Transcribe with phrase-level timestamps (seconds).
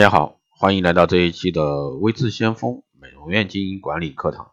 [0.00, 4.52] 大家好，欢迎来到这一期的微智先锋美容院经营管理课堂。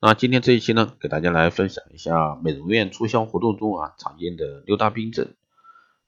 [0.00, 5.34] 那今天这一期呢，给大家来分享一下美容院促销活动中啊常见的六大病症。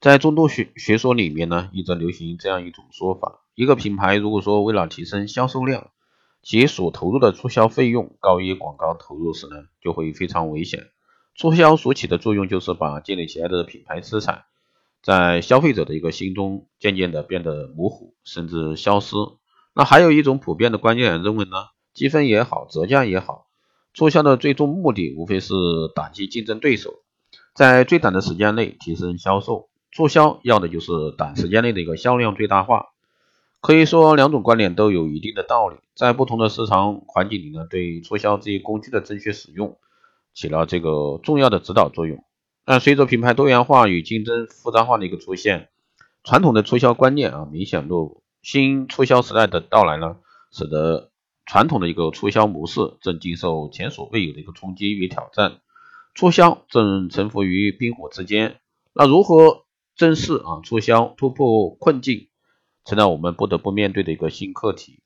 [0.00, 5.90] 在众多学学说里面呢，一直流行这样一种说法：一个品牌如果说为了提升销售量，
[6.40, 10.86] 其所投入的促销费用高于广告投入时呢，就会非常危险。
[11.34, 14.44] 促销所起的作用就是把建立起来的品牌资产。
[15.02, 19.16] 在消费者的一个心中渐渐的变得模糊，甚至消失。
[19.74, 21.56] 那还有一种普遍的观念认为呢，
[21.94, 23.46] 积分也好，折价也好，
[23.94, 25.54] 促销的最终目的无非是
[25.94, 26.94] 打击竞争对手，
[27.54, 29.68] 在最短的时间内提升销售。
[29.92, 32.86] 促销要的就是短时间内的一个销量最大化。
[33.60, 39.76] 可以说两种观点都有一定的道理，在不同的市场环境里呢，对促销这些工具的正确使用
[40.32, 42.24] 起了这个重要的指导作用。
[42.70, 45.70] 但随着品牌多元化与竞争复杂化的一个出现，
[46.22, 48.22] 传统的促销观念啊明显落伍。
[48.42, 50.18] 新促销时代的到来呢，
[50.52, 51.10] 使得
[51.44, 55.58] 传统的一个促销模式正经受前所未有的一个冲击与挑战，
[56.14, 58.60] 促销正沉浮于冰火之间。
[58.92, 59.64] 那如何
[59.96, 62.28] 正视啊促销突破困境，
[62.84, 65.02] 成了我们不得不面对的一个新课题。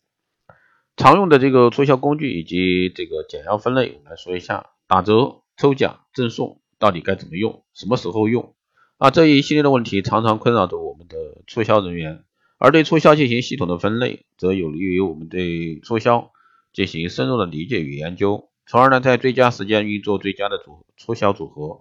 [0.98, 6.60] 常用的这个促销工具以及这个简要分类，我们来说一下：打折、抽奖、赠送。
[6.84, 7.64] 到底该怎么用？
[7.72, 8.54] 什么时候用？
[8.98, 12.24] 啊，这一系列的问题常常困扰着我们的促销人员，
[12.58, 16.30] 而对促销进行系统的分类，则有利于我们对促销
[16.74, 21.80] 进行深入的理解与研究，从而呢，在最佳时间运作最佳的组促销组合，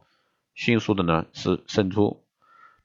[0.53, 2.23] 迅速的呢是胜出。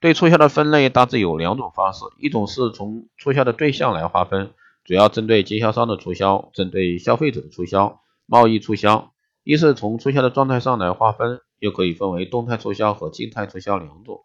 [0.00, 4.50] 对促销的分类大致有两种方式，一种是从促销的对象来划分，
[4.84, 9.12] 主要针对经销商的促销，针对消费者的促销，贸易促销；
[9.44, 11.40] 一是从促销的状态上来划分。
[11.58, 14.24] 又可以分为动态促销和静态促销两种。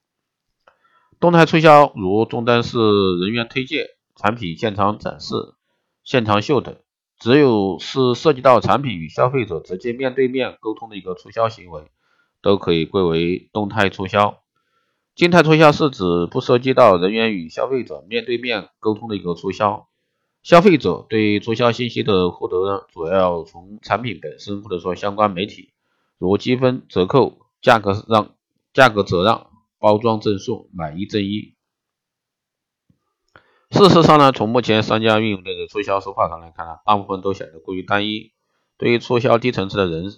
[1.19, 2.77] 动态促销如终端式
[3.19, 5.35] 人员推荐、产品现场展示、
[6.03, 6.77] 现场秀等，
[7.17, 11.83] 只有是涉及到产品与消费者直接面对面沟通的一个促销行为，
[12.41, 14.39] 都可以归为动态促销。
[15.15, 19.87] 静态促销是指不涉及到人员与消费者面对面沟通的一个促销，
[20.41, 25.72] 消费者对促销信息的获得，主要从产品本身或者说相关媒体。
[26.23, 28.33] 如积分、折扣、价格让、
[28.73, 31.53] 价格折让、包装赠送、买一赠一。
[33.71, 38.31] 事实上呢，从目前商家运用的促销手法上来看呢，大部分都显得过于单一。
[38.77, 40.13] 对于促销低层次的人、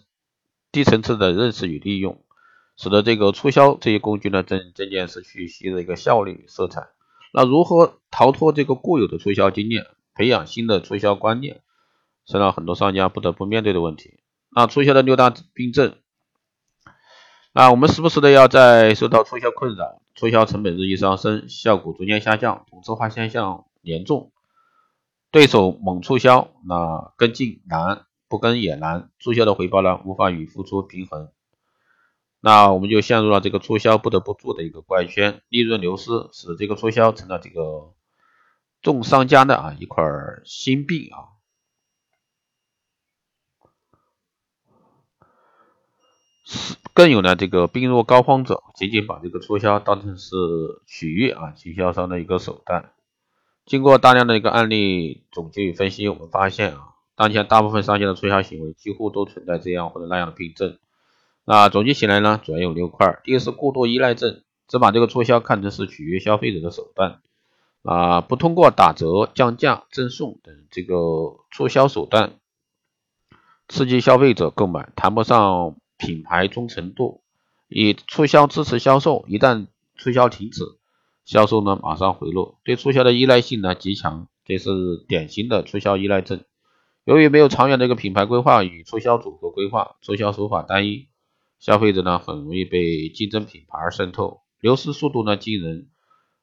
[0.71, 2.23] 低层次的认识与利用，
[2.77, 6.89] 使得这个促销这些工具呢，正渐渐失去新的一个效率与色彩。
[7.33, 11.63] 那如何逃脱这个固有的促销经验，培养新的促销观念，
[12.27, 14.19] 是让很多商家不得不面对的问题。
[14.55, 15.97] 啊促销的六大病症，
[17.51, 24.31] 那我们时不时的要在受到促销困扰，促销成本日益上升，效果逐渐下降，同质化现象严重，
[25.29, 31.29] 对手猛促销，那跟进难，不跟也难，促销的回报呢无法与付出平衡，
[32.39, 37.93] 那我们就陷入了这个促销不得不做的一个怪圈，利润流失，使这个促销成了这个
[38.81, 40.01] 众商家的啊一块
[40.45, 41.34] 心病啊。
[46.93, 50.35] 更有呢，这个病弱膏肓者，仅仅把这个促销当成是
[50.85, 52.91] 取悦啊经销商的一个手段。
[53.65, 60.77] 经过大量的一个案例总结与分析，我们发现啊，当前大部分商家的促销行为几乎都存在这样或者那样的病症。
[61.45, 67.21] 那总结起来呢，主要有六块：第一是过度依赖症，只把这个促销看成是取悦消费者的手段
[67.81, 72.33] 啊，不通过打折、降价、赠送等这个促销手段
[73.67, 75.75] 刺激消费者购买，谈不上。
[75.97, 77.21] 品牌忠诚度，
[77.67, 79.67] 以促销支持销售，一旦
[79.97, 80.63] 促销停止，
[81.25, 82.59] 销售呢马上回落。
[82.63, 84.69] 对促销的依赖性呢极强，这是
[85.07, 86.43] 典型的促销依赖症。
[87.03, 91.07] 由于没有长远的一个品牌规划与促销组合规划，促销手法单一，
[91.59, 95.87] 消费者呢很容易被竞争品牌而渗透，流失速度呢惊人。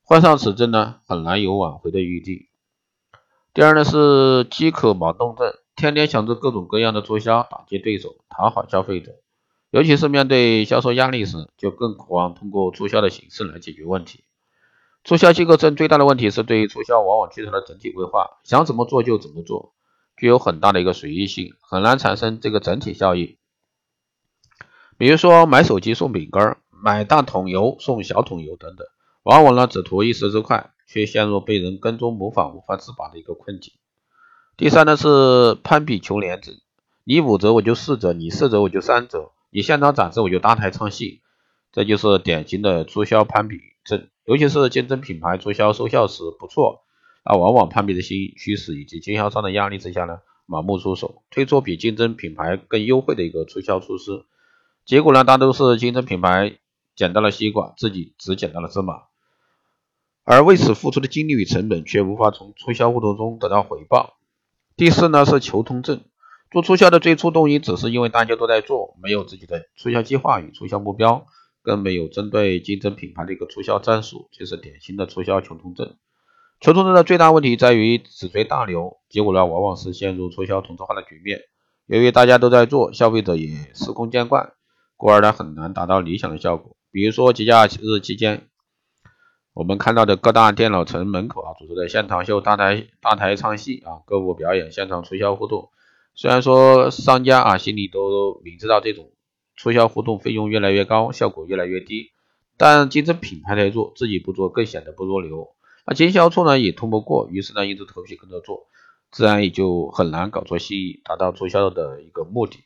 [0.04, 2.48] 患上此症呢很难有挽回的余地。
[3.54, 9.21] 第二呢是饥渴盲动症，天天想着各种各样的促销，打击对手，讨好消费者。
[9.72, 14.22] 尤其是面对销售压力时，就更渴望通过促销的形式来解决问题。
[15.02, 19.72] 促销机构正最大的问题是对于促销往往缺少了整体规划，想怎么做就怎么做，
[20.14, 23.38] 具有很大的一个随意性，很难产生这个整体效益。
[24.98, 28.86] 比如说买手机送饼干，买大桶油送小桶油等等，
[29.22, 33.72] 往往呢只图一时之快，却陷入被人跟踪模仿无法自拔的一个困境。
[34.58, 36.54] 第三呢是攀比求廉症，
[37.04, 39.32] 你五折我就四折，你四折我就三折。
[39.54, 41.20] 你现场展示，我就搭台唱戏，
[41.72, 44.08] 这就是典型的促销攀比症。
[44.24, 46.84] 尤其是竞争品牌促销收效时不错，
[47.22, 54.24] 那往往攀比的心趋势以及经销商的压力之下呢，盲目出手，推出比竞争品牌更优惠的一个促销措施，
[54.86, 56.56] 结果呢，大都是竞争品牌
[56.96, 59.02] 捡到了西瓜，自己只捡到了芝麻，
[60.24, 64.14] 而为此付出的精力与成本却无法从促销活动中得到回报。
[64.76, 66.04] 第四呢是求同症，
[66.52, 71.26] 做促销的最初动因只是因为大家都在做，没有自己的促销计划与促销目标，
[71.62, 75.96] 更没有针对竞争品牌的一个促销战术，就是典型的促销穷通症。
[76.60, 81.40] 穷通症的最大问题在于只随大流，结果呢，往往是陷入促销同质化的局面。
[81.86, 84.52] 由于大家都在做，消费者也司空见惯，
[84.96, 86.76] 故而呢，很难达到理想的效果。
[86.90, 88.46] 比如说节假日期间，
[89.54, 95.70] 我们看到的各大电脑城门口啊，组织的现场秀、大台大台唱戏啊、歌舞表演、现场促销互动，
[96.14, 99.12] 虽然说商家啊心里都明知道这种
[99.56, 102.10] 促销活动费用越来越高，效果越来越低，
[102.56, 105.48] 但竞争品牌在做，自己不做更显得不入流。
[105.86, 108.68] 那经销处呢也通不过，于是呢硬着头皮跟着做，
[109.10, 112.60] 自然也就很难搞出新意，达到促销的一个目的。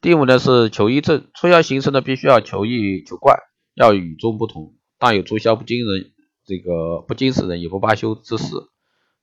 [0.00, 3.36] 第五呢是求异证，促销形式呢必须要求异求怪，
[3.74, 6.12] 要与众不同，大有促销不惊人，
[6.46, 8.54] 这个不惊死人也不罢休之势，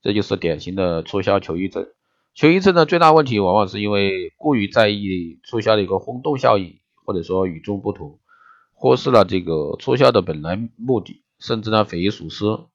[0.02, 1.88] 这就是典型的促销求异证。
[2.38, 8.20] 求异症的最大问题往往是因为过于在意促销的一个轰动效应，或者说与众不同，
[8.76, 12.68] 忽视了这个促销的本来目的，甚至呢匪夷所思。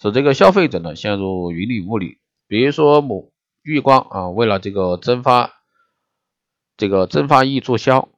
[0.00, 2.20] 使这个消费者呢陷入云里雾里。
[2.46, 3.30] 比如说某
[3.62, 5.52] 玉光啊，为了这个蒸发
[6.78, 8.08] 这个蒸发易促销，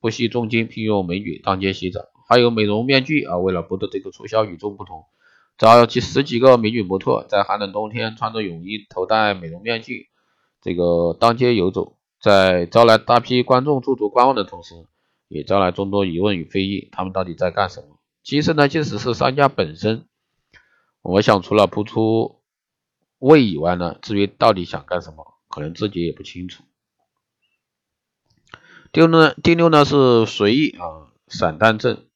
[0.00, 5.04] 不惜重金聘用美女当街洗澡；还有美容面具啊，为了博得这个促销与众不同，
[5.56, 10.08] 找几十几个美女模特，在寒冷冬天穿着泳衣，头戴美容面具，
[10.62, 14.86] 这个当街游走，在招来大批观众驻足观望的同时，
[15.26, 17.98] 也招来众多疑问与非议：他们到底在干什么？
[18.22, 20.06] 其实呢，即使是商家本身。
[21.02, 22.42] 我想，除了不出
[23.18, 26.62] 位以外呢，至于到底想干什么，可能自己也不清楚。
[28.92, 32.06] 第六呢，第六呢是随意啊，散弹症，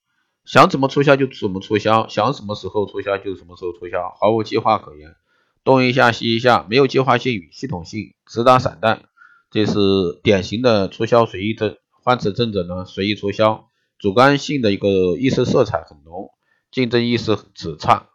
[0.44, 5.16] 想怎么促销就怎么促销，想什么时候促销就什么时候促销，毫无计划可言，
[5.64, 9.04] 东一下西一下，没有计划性与系统性，直打散弹，
[9.50, 9.78] 这是
[10.22, 11.76] 典型的促销随意症。
[12.02, 13.68] 换此症者呢，随意促销，
[13.98, 16.30] 主观性的一个意识色彩很浓，
[16.70, 18.08] 竞争意识只差。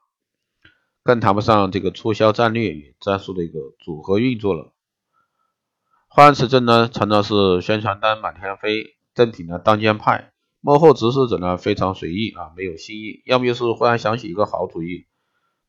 [1.03, 4.73] 更谈不上这个促销战略与战术的一个组合运作了。
[6.07, 13.23] 换此症呢，常常是宣传单满天飞，赠品呢当间派，幕后指使者呢非常随意啊，没有新意。
[13.25, 15.07] 要么就是忽然想起一个好主意，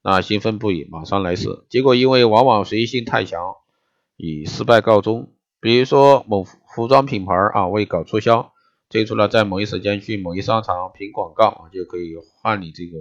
[0.02, 3.40] 那兴奋不已，马上来试，结果因为往往随意性太强，
[4.16, 5.32] 以失败告终。
[5.60, 8.52] 比如说某服装品牌啊，为搞促销，
[8.88, 12.98] 推出了在某一时间去某一商场凭广告就可以换你这个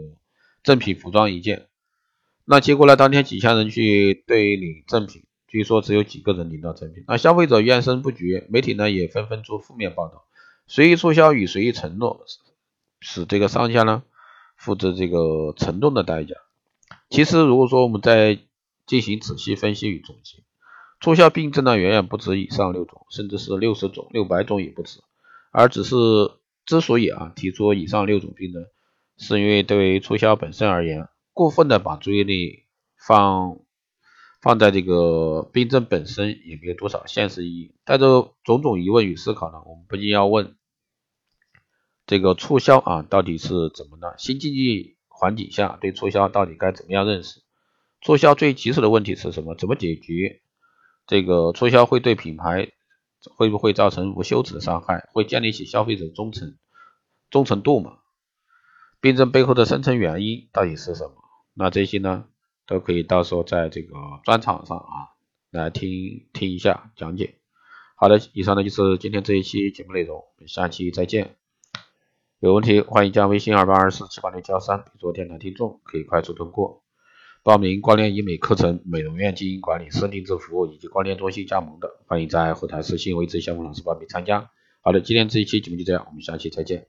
[0.63, 1.67] 正品服装一件。
[2.45, 2.95] 那结果呢？
[2.95, 7.03] 当天几千人去兑领赠品，据说只有几个人领到赠品。
[7.07, 10.25] 那消费者怨声不绝，媒体呢也纷纷做负面报道。
[10.67, 12.25] 随意促销与随意承诺，
[12.99, 14.03] 使这个商家呢
[14.55, 16.35] 付出这个沉重的代价。
[17.09, 18.39] 其实，如果说我们再
[18.85, 20.43] 进行仔细分析与总结，
[21.01, 24.99] 促销病症呢远远不止以上六种，甚至是六十种、六百种也不止。
[25.51, 25.95] 而只是
[26.65, 28.65] 之所以啊提出以上六种病症，
[29.17, 31.09] 是因为对于促销本身而言。
[31.33, 32.65] 过分的把注意力
[33.07, 33.59] 放
[34.41, 37.75] 放在这个病症本身，也没有多少现实意义。
[37.85, 40.55] 带着种种疑问与思考呢，我们不禁要问：
[42.05, 44.15] 这个促销啊，到底是怎么了？
[44.17, 47.41] 新经济环境下，对促销到底该怎么样认识？
[48.01, 49.55] 促销最棘手的问题是什么？
[49.55, 50.40] 怎么解决？
[51.11, 52.71] 这个促销会对品牌
[53.35, 55.09] 会不会造成无休止的伤害？
[55.11, 56.55] 会建立起消费者忠诚
[57.29, 57.97] 忠诚度吗？
[59.01, 61.15] 病症背后的深层原因到底是什么？
[61.53, 62.27] 那这些呢，
[62.65, 65.11] 都可以到时候在这个专场上啊
[65.49, 67.35] 来听听一下讲解。
[67.95, 71.35] 好的，以上呢就是今天这一期节目内容，我们下期再见。
[72.39, 76.80] 有问题欢迎加微信二八二四七八六七幺三，做电台听众可以快速通过
[77.43, 84.51] 报名光电医美课程、美容院经营管理、私定制服务以及光电中心加盟的，欢迎在后台私信为自相锋老师报名参加。
[84.83, 86.85] 好的，今天这一期节目就这样，我们下期再见。